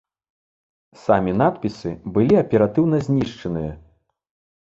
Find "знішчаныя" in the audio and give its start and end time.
3.09-3.71